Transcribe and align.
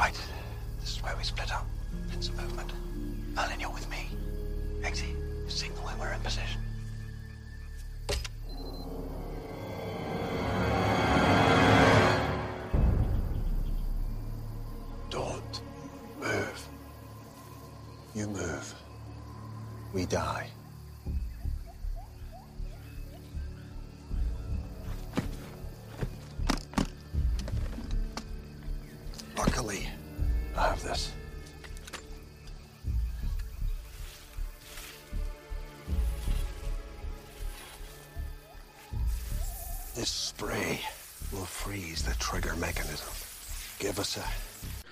Right. 0.00 0.18
This 0.80 0.92
is 0.92 1.02
where 1.02 1.14
we 1.14 1.22
split 1.24 1.52
up. 1.52 1.66
It's 2.14 2.28
a 2.28 2.32
movement. 2.32 2.72
Merlin, 3.34 3.60
you're 3.60 3.68
with 3.68 3.86
me. 3.90 4.08
Eggsy, 4.80 5.14
signal 5.46 5.84
when 5.84 5.98
we're 5.98 6.10
in 6.14 6.20
position. 6.20 6.58
Don't 15.10 15.60
move. 16.18 16.68
You 18.14 18.26
move. 18.26 18.74
We 19.92 20.06
die. 20.06 20.48
Luckily, 29.40 29.88
I 30.54 30.68
have 30.68 30.82
this. 30.82 31.10
This 39.96 40.10
spray 40.10 40.82
will 41.32 41.46
freeze 41.46 42.02
the 42.02 42.12
trigger 42.16 42.54
mechanism. 42.56 43.08
Give 43.78 43.98
us 43.98 44.18
a 44.18 44.24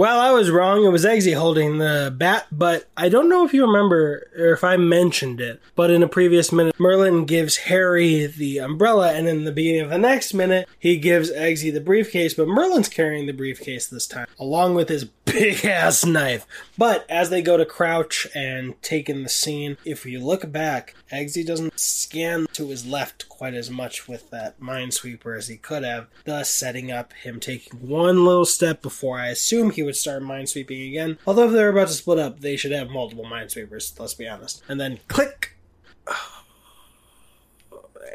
Well, 0.00 0.18
I 0.18 0.30
was 0.30 0.50
wrong. 0.50 0.82
It 0.82 0.88
was 0.88 1.04
Eggsy 1.04 1.36
holding 1.36 1.76
the 1.76 2.10
bat, 2.16 2.46
but 2.50 2.88
I 2.96 3.10
don't 3.10 3.28
know 3.28 3.44
if 3.44 3.52
you 3.52 3.66
remember 3.66 4.30
or 4.34 4.52
if 4.54 4.64
I 4.64 4.78
mentioned 4.78 5.42
it. 5.42 5.60
But 5.74 5.90
in 5.90 6.02
a 6.02 6.08
previous 6.08 6.50
minute, 6.50 6.80
Merlin 6.80 7.26
gives 7.26 7.58
Harry 7.58 8.24
the 8.24 8.60
umbrella, 8.60 9.12
and 9.12 9.28
in 9.28 9.44
the 9.44 9.52
beginning 9.52 9.82
of 9.82 9.90
the 9.90 9.98
next 9.98 10.32
minute, 10.32 10.66
he 10.78 10.96
gives 10.96 11.30
Eggsy 11.30 11.70
the 11.70 11.82
briefcase, 11.82 12.32
but 12.32 12.48
Merlin's 12.48 12.88
carrying 12.88 13.26
the 13.26 13.34
briefcase 13.34 13.88
this 13.88 14.06
time, 14.06 14.26
along 14.38 14.74
with 14.74 14.88
his 14.88 15.04
big 15.26 15.66
ass 15.66 16.06
knife. 16.06 16.46
But 16.78 17.04
as 17.10 17.28
they 17.28 17.42
go 17.42 17.58
to 17.58 17.66
crouch 17.66 18.26
and 18.34 18.80
take 18.82 19.10
in 19.10 19.22
the 19.22 19.28
scene, 19.28 19.76
if 19.84 20.06
you 20.06 20.24
look 20.24 20.50
back, 20.50 20.94
Eggsy 21.12 21.44
doesn't 21.44 21.78
scan 21.78 22.46
to 22.54 22.68
his 22.68 22.86
left 22.86 23.28
quite 23.28 23.54
as 23.54 23.70
much 23.70 24.08
with 24.08 24.30
that 24.30 24.60
minesweeper 24.60 25.36
as 25.36 25.48
he 25.48 25.56
could 25.56 25.84
have, 25.84 26.06
thus 26.24 26.48
setting 26.48 26.90
up 26.90 27.12
him 27.12 27.38
taking 27.38 27.86
one 27.86 28.24
little 28.24 28.44
step 28.44 28.80
before 28.82 29.18
I 29.18 29.28
assume 29.28 29.70
he 29.70 29.82
would 29.90 29.96
start 29.96 30.22
minesweeping 30.22 30.88
again. 30.88 31.18
Although 31.26 31.46
if 31.46 31.52
they're 31.52 31.68
about 31.68 31.88
to 31.88 31.94
split 31.94 32.18
up, 32.18 32.40
they 32.40 32.56
should 32.56 32.72
have 32.72 32.90
multiple 32.90 33.24
minesweepers, 33.24 33.98
let's 33.98 34.14
be 34.14 34.28
honest. 34.28 34.62
And 34.68 34.80
then 34.80 35.00
click! 35.08 35.56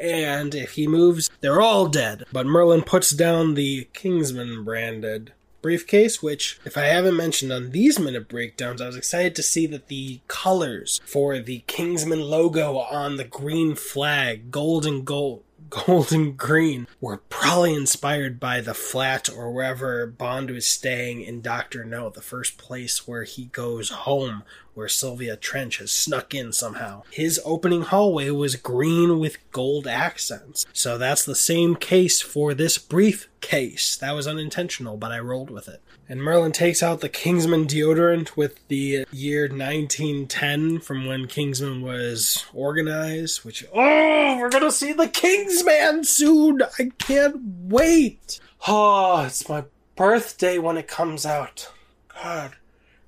And 0.00 0.54
if 0.54 0.72
he 0.72 0.86
moves, 0.86 1.30
they're 1.40 1.60
all 1.60 1.86
dead. 1.86 2.24
But 2.32 2.46
Merlin 2.46 2.82
puts 2.82 3.10
down 3.10 3.54
the 3.54 3.88
Kingsman 3.92 4.64
branded 4.64 5.32
briefcase, 5.62 6.22
which, 6.22 6.60
if 6.64 6.76
I 6.76 6.82
haven't 6.82 7.16
mentioned 7.16 7.50
on 7.52 7.70
these 7.70 7.98
minute 7.98 8.28
breakdowns, 8.28 8.80
I 8.80 8.86
was 8.86 8.96
excited 8.96 9.34
to 9.36 9.42
see 9.42 9.66
that 9.68 9.88
the 9.88 10.20
colors 10.28 11.00
for 11.04 11.38
the 11.38 11.64
Kingsman 11.66 12.20
logo 12.20 12.78
on 12.78 13.16
the 13.16 13.24
green 13.24 13.74
flag, 13.74 14.50
gold 14.50 14.86
and 14.86 15.04
gold, 15.04 15.42
gold 15.70 16.12
and 16.12 16.36
green, 16.36 16.86
were 17.00 17.18
probably 17.18 17.74
inspired 17.74 18.38
by 18.40 18.60
the 18.60 18.74
flat 18.74 19.28
or 19.28 19.52
wherever 19.52 20.06
Bond 20.06 20.50
was 20.50 20.66
staying 20.66 21.22
in 21.22 21.40
Doctor 21.40 21.84
No, 21.84 22.10
the 22.10 22.20
first 22.20 22.58
place 22.58 23.06
where 23.06 23.24
he 23.24 23.46
goes 23.46 23.90
home, 23.90 24.42
where 24.74 24.88
Sylvia 24.88 25.36
Trench 25.36 25.78
has 25.78 25.90
snuck 25.90 26.34
in 26.34 26.52
somehow. 26.52 27.02
His 27.10 27.40
opening 27.44 27.82
hallway 27.82 28.30
was 28.30 28.56
green 28.56 29.18
with 29.18 29.38
gold 29.50 29.86
accents. 29.86 30.66
So 30.72 30.98
that's 30.98 31.24
the 31.24 31.34
same 31.34 31.76
case 31.76 32.20
for 32.20 32.52
this 32.52 32.76
briefcase. 32.78 33.96
That 33.96 34.14
was 34.14 34.26
unintentional, 34.26 34.96
but 34.96 35.12
I 35.12 35.18
rolled 35.18 35.50
with 35.50 35.68
it. 35.68 35.80
And 36.08 36.22
Merlin 36.22 36.52
takes 36.52 36.84
out 36.84 37.00
the 37.00 37.08
Kingsman 37.08 37.66
deodorant 37.66 38.36
with 38.36 38.60
the 38.68 39.06
year 39.10 39.48
1910 39.48 40.78
from 40.78 41.06
when 41.06 41.26
Kingsman 41.26 41.82
was 41.82 42.44
organized, 42.54 43.44
which, 43.44 43.64
oh, 43.74 44.36
we're 44.38 44.50
gonna 44.50 44.70
see 44.70 44.92
the 44.92 45.08
Kingsman 45.08 45.55
soon! 46.04 46.62
I 46.78 46.90
can't 46.98 47.36
wait! 47.42 48.40
Oh, 48.66 49.24
it's 49.24 49.48
my 49.48 49.64
birthday 49.94 50.58
when 50.58 50.76
it 50.76 50.88
comes 50.88 51.24
out. 51.24 51.72
God. 52.08 52.56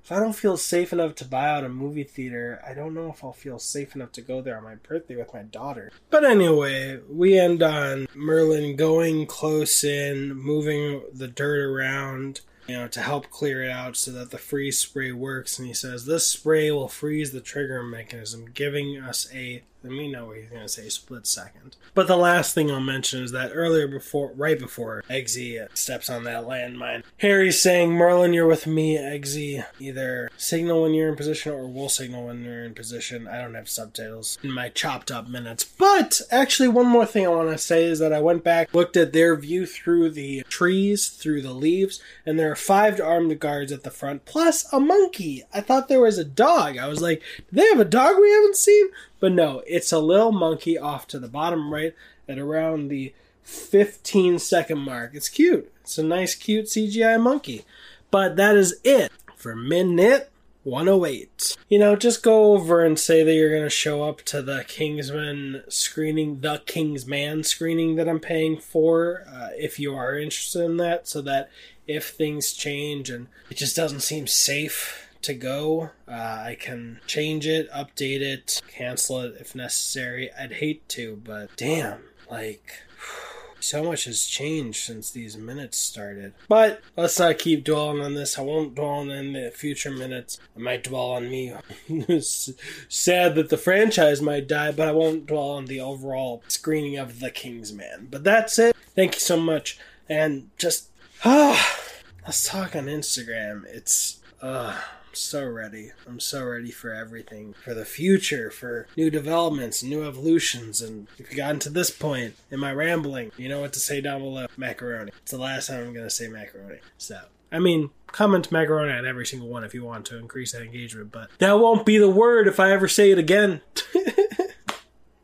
If 0.09 0.13
I 0.13 0.19
don't 0.19 0.33
feel 0.33 0.57
safe 0.57 0.91
enough 0.91 1.13
to 1.15 1.25
buy 1.25 1.49
out 1.49 1.63
a 1.63 1.69
movie 1.69 2.03
theater, 2.03 2.59
I 2.67 2.73
don't 2.73 2.95
know 2.95 3.11
if 3.11 3.23
I'll 3.23 3.31
feel 3.31 3.59
safe 3.59 3.93
enough 3.93 4.11
to 4.13 4.21
go 4.21 4.41
there 4.41 4.57
on 4.57 4.63
my 4.63 4.73
birthday 4.73 5.15
with 5.15 5.35
my 5.35 5.43
daughter. 5.43 5.91
But 6.09 6.25
anyway, 6.25 6.99
we 7.07 7.37
end 7.37 7.61
on 7.61 8.07
Merlin 8.15 8.75
going 8.75 9.27
close 9.27 9.83
in, 9.83 10.33
moving 10.33 11.03
the 11.13 11.27
dirt 11.27 11.63
around, 11.63 12.41
you 12.67 12.75
know, 12.75 12.87
to 12.87 13.01
help 13.01 13.29
clear 13.29 13.61
it 13.61 13.69
out 13.69 13.97
so 13.97 14.09
that 14.13 14.31
the 14.31 14.39
freeze 14.39 14.79
spray 14.79 15.11
works. 15.11 15.59
And 15.59 15.67
he 15.67 15.75
says, 15.75 16.05
This 16.05 16.27
spray 16.27 16.71
will 16.71 16.87
freeze 16.87 17.31
the 17.31 17.39
trigger 17.39 17.83
mechanism, 17.83 18.45
giving 18.51 18.99
us 18.99 19.29
a 19.31 19.61
let 19.83 19.93
me 19.93 20.11
know 20.11 20.25
what 20.25 20.37
he's 20.37 20.49
gonna 20.49 20.67
say 20.67 20.89
split 20.89 21.25
second. 21.25 21.77
But 21.93 22.07
the 22.07 22.17
last 22.17 22.53
thing 22.53 22.69
I'll 22.69 22.81
mention 22.81 23.23
is 23.23 23.31
that 23.31 23.51
earlier 23.53 23.87
before 23.87 24.33
right 24.35 24.59
before 24.59 25.03
Eggsy 25.09 25.65
steps 25.73 26.09
on 26.09 26.23
that 26.25 26.43
landmine, 26.43 27.03
Harry's 27.17 27.61
saying, 27.61 27.91
Merlin, 27.91 28.33
you're 28.33 28.47
with 28.47 28.67
me, 28.67 28.97
Eggsy. 28.97 29.63
Either 29.79 30.29
signal 30.37 30.83
when 30.83 30.93
you're 30.93 31.09
in 31.09 31.15
position 31.15 31.53
or 31.53 31.67
we'll 31.67 31.89
signal 31.89 32.25
when 32.25 32.43
you're 32.43 32.65
in 32.65 32.73
position. 32.73 33.27
I 33.27 33.41
don't 33.41 33.55
have 33.55 33.69
subtitles 33.69 34.37
in 34.43 34.51
my 34.51 34.69
chopped 34.69 35.11
up 35.11 35.27
minutes. 35.27 35.63
But 35.63 36.21
actually 36.29 36.67
one 36.69 36.87
more 36.87 37.05
thing 37.05 37.25
I 37.25 37.29
wanna 37.29 37.57
say 37.57 37.85
is 37.85 37.99
that 37.99 38.13
I 38.13 38.19
went 38.19 38.43
back, 38.43 38.73
looked 38.73 38.97
at 38.97 39.13
their 39.13 39.35
view 39.35 39.65
through 39.65 40.11
the 40.11 40.43
trees, 40.49 41.07
through 41.07 41.41
the 41.41 41.53
leaves, 41.53 42.01
and 42.25 42.37
there 42.37 42.51
are 42.51 42.55
five 42.55 42.99
armed 42.99 43.39
guards 43.39 43.71
at 43.71 43.83
the 43.83 43.91
front, 43.91 44.25
plus 44.25 44.71
a 44.73 44.79
monkey. 44.79 45.43
I 45.53 45.61
thought 45.61 45.87
there 45.87 46.01
was 46.01 46.17
a 46.17 46.25
dog. 46.25 46.77
I 46.77 46.87
was 46.87 47.01
like, 47.01 47.21
do 47.37 47.61
they 47.61 47.67
have 47.67 47.79
a 47.79 47.85
dog 47.85 48.17
we 48.19 48.31
haven't 48.31 48.57
seen? 48.57 48.89
But 49.19 49.33
no, 49.33 49.63
it's 49.67 49.91
a 49.91 49.99
little 49.99 50.31
monkey 50.31 50.77
off 50.77 51.07
to 51.07 51.19
the 51.19 51.27
bottom 51.27 51.73
right 51.73 51.93
at 52.27 52.39
around 52.39 52.87
the 52.87 53.13
15 53.43 54.39
second 54.39 54.79
mark. 54.79 55.11
It's 55.13 55.29
cute. 55.29 55.71
It's 55.81 55.97
a 55.97 56.03
nice, 56.03 56.35
cute 56.35 56.65
CGI 56.65 57.19
monkey. 57.19 57.65
But 58.11 58.35
that 58.37 58.55
is 58.55 58.79
it 58.83 59.11
for 59.35 59.55
minute 59.55 60.31
108. 60.63 61.57
You 61.67 61.79
know, 61.79 61.95
just 61.95 62.23
go 62.23 62.53
over 62.53 62.83
and 62.83 62.99
say 62.99 63.23
that 63.23 63.33
you're 63.33 63.49
going 63.49 63.63
to 63.63 63.69
show 63.69 64.03
up 64.03 64.21
to 64.23 64.41
the 64.41 64.65
Kingsman 64.67 65.63
screening, 65.67 66.41
the 66.41 66.61
Kingsman 66.65 67.43
screening 67.43 67.95
that 67.95 68.09
I'm 68.09 68.19
paying 68.19 68.57
for, 68.57 69.25
uh, 69.31 69.49
if 69.57 69.79
you 69.79 69.95
are 69.95 70.17
interested 70.17 70.63
in 70.63 70.77
that, 70.77 71.07
so 71.07 71.21
that 71.21 71.49
if 71.87 72.09
things 72.09 72.53
change 72.53 73.09
and 73.09 73.27
it 73.49 73.57
just 73.57 73.75
doesn't 73.75 74.01
seem 74.01 74.27
safe 74.27 75.08
to 75.23 75.33
go. 75.33 75.91
Uh, 76.07 76.11
I 76.11 76.57
can 76.59 76.99
change 77.07 77.47
it, 77.47 77.71
update 77.71 78.21
it, 78.21 78.61
cancel 78.67 79.21
it 79.21 79.35
if 79.39 79.55
necessary. 79.55 80.29
I'd 80.39 80.53
hate 80.53 80.87
to, 80.89 81.21
but 81.23 81.55
damn, 81.55 82.01
like. 82.29 82.73
So 83.61 83.83
much 83.83 84.05
has 84.05 84.23
changed 84.23 84.81
since 84.85 85.11
these 85.11 85.35
minutes 85.35 85.77
started. 85.77 86.33
But 86.47 86.81
let's 86.95 87.19
not 87.19 87.39
keep 87.39 87.65
dwelling 87.65 88.01
on 88.01 88.13
this. 88.13 88.39
I 88.39 88.41
won't 88.41 88.73
dwell 88.73 88.87
on 88.87 89.07
the 89.09 89.51
future 89.53 89.91
minutes. 89.91 90.39
I 90.55 90.59
might 90.59 90.85
dwell 90.85 91.11
on 91.11 91.29
me. 91.29 91.53
sad 92.21 93.35
that 93.35 93.49
the 93.49 93.57
franchise 93.57 94.21
might 94.21 94.47
die, 94.47 94.71
but 94.71 94.87
I 94.87 94.93
won't 94.93 95.25
dwell 95.25 95.49
on 95.49 95.65
the 95.65 95.81
overall 95.81 96.41
screening 96.47 96.97
of 96.97 97.19
The 97.19 97.31
Kingsman. 97.31 98.07
But 98.09 98.23
that's 98.23 98.57
it. 98.59 98.77
Thank 98.95 99.15
you 99.15 99.19
so 99.19 99.37
much. 99.37 99.77
And 100.07 100.51
just, 100.57 100.87
ah, 101.25 101.79
let's 102.23 102.47
talk 102.47 102.77
on 102.77 102.85
Instagram. 102.85 103.65
It's, 103.65 104.19
uh, 104.41 104.79
I'm 105.09 105.15
so 105.15 105.43
ready. 105.43 105.91
I'm 106.07 106.19
so 106.19 106.45
ready 106.45 106.69
for 106.69 106.93
everything, 106.93 107.53
for 107.53 107.73
the 107.73 107.83
future, 107.83 108.51
for 108.51 108.85
new 108.95 109.09
developments, 109.09 109.81
new 109.81 110.03
evolutions. 110.03 110.83
And 110.83 111.07
if 111.17 111.31
you 111.31 111.37
gotten 111.37 111.57
to 111.61 111.71
this 111.71 111.89
point 111.89 112.35
in 112.51 112.59
my 112.59 112.71
rambling, 112.71 113.31
you 113.35 113.49
know 113.49 113.61
what 113.61 113.73
to 113.73 113.79
say 113.79 114.01
down 114.01 114.21
below. 114.21 114.45
Macaroni. 114.55 115.11
It's 115.23 115.31
the 115.31 115.39
last 115.39 115.65
time 115.65 115.79
I'm 115.79 115.93
going 115.93 116.05
to 116.05 116.11
say 116.11 116.27
macaroni. 116.27 116.77
So, 116.99 117.19
I 117.51 117.57
mean, 117.57 117.89
comment 118.05 118.51
macaroni 118.51 118.93
on 118.93 119.07
every 119.07 119.25
single 119.25 119.47
one 119.47 119.63
if 119.63 119.73
you 119.73 119.83
want 119.83 120.05
to 120.07 120.17
increase 120.19 120.51
that 120.51 120.61
engagement, 120.61 121.11
but 121.11 121.31
that 121.39 121.53
won't 121.53 121.87
be 121.87 121.97
the 121.97 122.07
word 122.07 122.47
if 122.47 122.59
I 122.59 122.71
ever 122.71 122.87
say 122.87 123.09
it 123.09 123.17
again. 123.17 123.61
All 123.95 124.03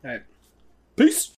right. 0.02 0.22
Peace. 0.96 1.30